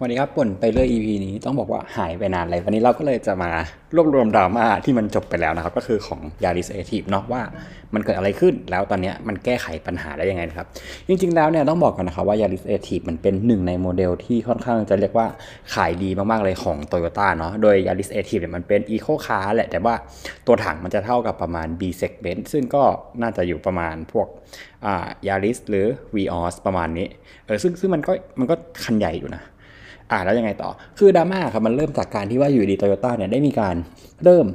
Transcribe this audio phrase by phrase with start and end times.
[0.00, 3.50] วันนี้ครับป่นไปเรื่อย EP นี้ต้องบอกว่าหายไปนานเลย วันนี้เราก็เลยจะมา
[3.96, 7.42] รวบรวมดราม่าที่มันจบไปแล้วนะครับ ก็คือของ Yaris a t i v เนาะว่า
[7.94, 10.66] มันเกิดอะไรขึ้นแล้วตอนนี้มันแก้ไขปัญหาได้ยังไงนะครับ
[11.08, 15.26] จริง ๆ แล้วเนี่ยต้องบอกกันนะครับว่า Yaris a t i v มันเป็นหนึ่งในโมเดลที่ค่อนข้างจะเรียกว่า
[15.74, 19.94] ขายดีมาก ๆ เลยของ Toyota เนาะโดย Yaris a t i v เนี่ยมันเป็น Eco Car แหละแต่ว่า
[20.46, 22.82] ตัวถังมันจะเท่ากับประมาณ B segment ซึ่งก็
[23.22, 24.26] น่าจะอยู่ประมาณพวก
[24.86, 27.06] อ่า Yaris หรือ Vios ประมาณนี้
[27.46, 28.54] เออซึ่งซึ่งมันก็มันก็
[28.84, 29.42] คันใหญ่อยู่นะ
[30.10, 33.74] อ่าแล้วยังไงต่อ คือดราม่าครับมันเริ่มจากการที่ว่าอยู่ดีโตโยต้าเนี่ยได้มีการ
[34.24, 34.46] เริ่ม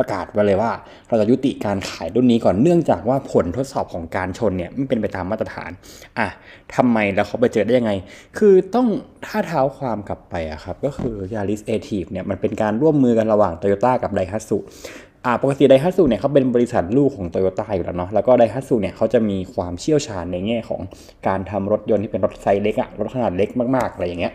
[0.02, 0.72] ระกาศไปเลยว่า
[1.08, 5.70] เราจะยุติการขายรุ่นนี้ก่อนเนื่องจากว่าผลทดสอบของการชนเนี่ยไม่เป็นไปตามมาตรฐาน
[6.18, 6.26] อะ
[6.74, 7.92] ทำไมแล้วเขาไปเจอได้ยังไง
[8.38, 8.86] คือต้อง
[9.26, 14.56] ถ้าเท้าความกลับไปอะครับ ก็คือ Yaris a t i v เนี่ยมันเป็นการร่วมมือกันระหว่าง Toyota กับ Daihatsu
[15.24, 20.80] อ่าปกติไดฮัตสุเนี่ยเขาเป็นบริษัทลูกของโตโยต้าอยู่แล้วเนาะแล้วก็ไดฮัตสุเนี่ยเขาจะมีความเชี่ยวชาญในแง่ของ
[21.26, 24.32] การทำรถยนต์ที่เป็นรถไซส์เล็กอะรถขนาดเล็กมากๆอะไรอย่างเงี้ย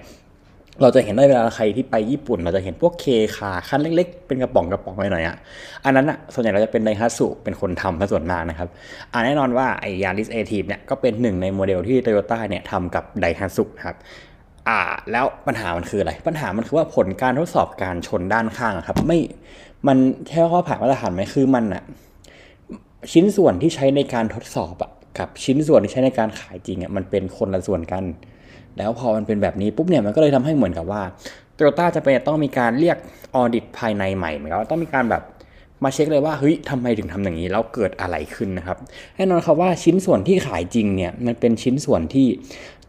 [0.82, 3.06] เราจะเห็นได้เวลาใครที่ไปญี่ปุ่น เราจะเห็นพวก kei
[3.38, 5.36] car คันเล็ก ๆ เป็นกระป๋องกระป๋องไปหน่อยอะ
[5.86, 8.70] อันนั้นอะส่วนใหญ่เราจะเป็นไดฮัตสุเป็นคนทำซะส่วนมากนะครับ
[9.12, 13.96] อ่าแน่นอนว่าไอ้ยาริสเอทีฟเนี่ยก็เป็นหนึ่งในโมเดลที่โตโยต้าเนี่ยทำกับไดฮัตสุครับ
[14.68, 14.80] อ่า
[15.12, 19.20] แล้วปัญหามันคืออะไร ปัญหามันคือว่าผลการทดสอบการชนด้านข้างครับ ไม่
[19.88, 21.84] มันแค่ข้อผ่านมาตรฐานไหมคือมันอะ
[23.12, 28.04] ชิ้นส่วนที่ใช้ในการทดสอบอะกับชิ้นส่วนที่ใช้ในการขายจริงอะมันเป็นคนละส่วนกัน
[28.78, 31.02] แล้วพอมันเป็นแบบนี้ปุ๊บเนี่ยมันก็เลยทำให้เหมือนกับว่า
[31.56, 32.98] โตโยต้าจะเป็นต้องมีการเรียก
[33.36, 35.24] ออดิตภายในใหม่เหมือนกับต้องมีการแบบ
[35.84, 38.78] มาเช็คเลยว่าเฮ้ยทำไมถึงทำอย่างนี้แล้วเกิดอะไรขึ้นนะครับ
[39.16, 42.28] แน่นอนครับว่าชิ้นส่วนที่ขายจริงเนี่ยมันเป็นชิ้นส่วนที่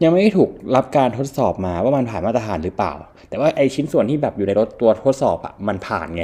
[0.03, 2.93] ยังไม่ได้ถูกรับการทดสอบมาว่ามันผ่านมาตรฐานหรือเปล่า
[3.29, 6.23] แต่ว่าไอชิ้นส่วนที่แบบอยู่ในรถตัวทดสอบอะมันผ่านไง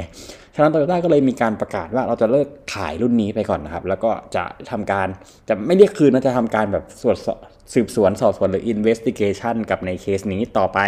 [0.54, 5.08] ฉะนั้นโตโยต้าก็เลยมีการประกาศว่าเราจะเลิกขายรุ่นนี้ไปก่อนนะครับ แล้วก็จะทำการ
[5.48, 7.16] จะไม่เรียกคืนนะจะทำการแบบสวด
[7.74, 10.78] สืบสวนสอบสวนหรือ investigation กับในเคสนี้ต่อไป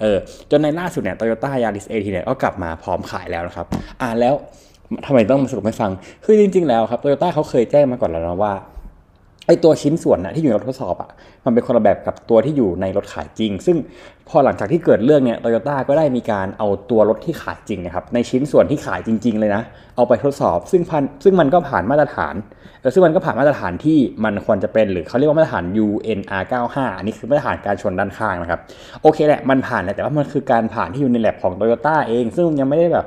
[0.00, 0.16] เออ
[0.50, 3.66] จนในล่าสุดเนี่ย Toyota Yaris AT เนี่ยก็กลับมาพร้อมขายแล้วนะครับ
[4.00, 4.34] อ่าแล้ว
[5.06, 5.90] ทำไมต้องมาสรุปให้ฟัง
[6.24, 8.54] คือจริง ๆ แล้วครับ Toyota เขาเคยแจ้งมาก่อนแล้วนะว่า
[9.46, 11.10] ไอตัวชิ้นส่วนนะที่อยู่ในรถทดสอบอะ่ะ
[11.44, 13.76] มันเป็นคนละแบบกับตัวที่อยู่ในรถขายจริง ซึ่ง
[14.28, 19.62] พอหลังจากที่เกิดเรื่องเนี่ยโตโยต้าก็ได้มีการเอาตัวรถที่ขายจริงนะครับในชิ้นส่วนที่ขายจริง ๆ เลยนะ
[19.96, 22.34] เอาไปทดสอบ ซึ่งพันซึ่งมันก็ผ่านมาตรฐาน
[22.94, 28.60] ซึ่งมันก็ผ่านมาตรฐานที่มันควรจะเป็นหรือเขาเรียกว่ามาตรฐาน UNR 95อันนี้คือมาตรฐานการชนด้านข้างนะครับ
[29.02, 33.06] โอเคแหละมันผ่านแต่ว่ามันคือการผ่านที่อยู่ในแลบของโตโยต้าเอง ซึ่งยังไม่ได้แบบ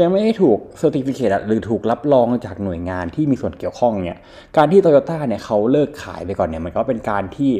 [0.00, 4.18] ยังไม่ได้ถูก certificate หรือถูกรับรองจากหน่วยงานที่มีส่วนเกี่ยวข้องเนี่ย
[4.56, 7.52] การที่โตโยต้าเนี่ยเขาเลิกขายไปก่อนเนี่ยมันก็เป็นการที่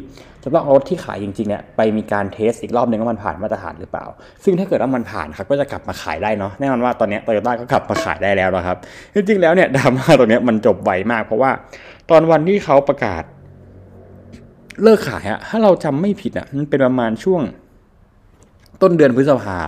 [0.43, 4.07] จะต้องเอารถที่ขายจริงๆเนี่ยไปมีการเทสอีกรอบหนึ่งว่ามันผ่านมาตรฐานหรือเปล่า
[4.45, 8.77] ซึ่งถ้าเกิดว่ามันผ่านครับก็จะกลับมาขายได้เนาะแน่นอนว่าตอนนี้โตโยต้าก็กลับมาขายได้แล้วนะครับ
[9.15, 11.51] จริงๆแล้วเนี่ยดราม่าตรงนี้มันจบไวมาก เพราะว่า
[12.11, 13.23] ตอนวันที่เขาประกาศ
[14.83, 17.43] เลิกขายอะถ้าเราจำไม่ผิดอะมันเป็นประมาณช่วง
[18.83, 19.59] ต้นเดือนพฤษภา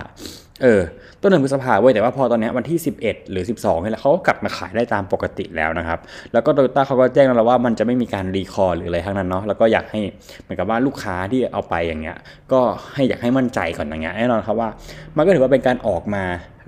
[0.63, 0.81] เออ
[1.21, 5.99] ต้นเดือนพฤษภาเว้ยแต่ว่าพอตอนนี้วันที่ 11 หรือ 12นี่แหละเขาก็กลับมาขายได้ตามปกติแล้วนะครับ
[6.33, 10.01] แล้วก็โตโยต้าเขาก็แจ้งแล้วว่ามันจะไม่มีการรีคอร์หรืออะไรทั้งนั้นเนาะแล้วก็อยากให้
[10.43, 12.17] เหมือนกับว่าลูกค้าที่เอาไปอย่างเงี้ย
[12.53, 12.61] ก็
[12.95, 14.69] ให้อยากให้มั่นใจก่อนอย่างเงี้ยแน่นอนครับว่า
[15.17, 16.23] มันก็ถือว่าเป็นการออกมา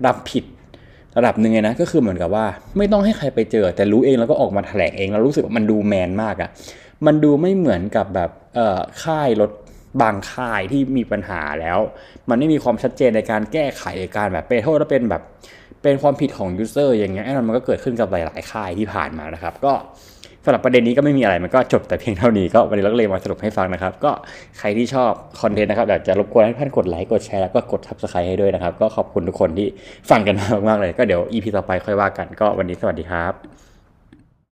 [0.06, 0.44] รับผิด
[1.16, 2.44] ระดับหนึ่งไงนะก็คือเหมือนกับว่า
[2.76, 6.50] ไม่ต้องให้ใครไปเจอ แต่รู้เองแล้วก็ออกมาแถลงเองแล้วรู้สึกว่ามันดูแมนมากอะ่ะ
[7.06, 9.50] มันดูไม่เหมือนกับแบบเอ่อค่ายรถ
[10.02, 11.78] บางค่ายที่มีปัญหาแล้ว
[12.28, 13.84] มันไม่มีความชัดเจนในการแก้ไข
[14.16, 15.22] การแบบไปโทษแล้วเป็นแบบ
[15.82, 19.72] เป็นความผิดของ user อย่างเงี้ยแน่นอนมันก็เกิดขึ้นกับหลายๆค่ายที่ผ่านมานะครับ ก็
[20.44, 24.12] สำหรับประเด็นนี้ก็ไม่มีอะไรมันก็จบแต่เพียงเท่านี้ก็วันนี้เราเลยมาสรุปให้ฟังนะครับ ก็
[24.58, 29.68] ใครที่ชอบคอนเทนต์นะครับอยากจะรบกวนให้ท่านกดไลค์กดแชร์แล้วก็กด subscribe ให้ด้วยนะครับ ก็ขอบคุณทุกคนที่
[30.10, 30.34] ฟังกัน
[30.68, 33.69] มากๆเลย ก็เดี๋ยว EP ต่อไปค่อยว่ากันก็วันนี้สวัสดีครับ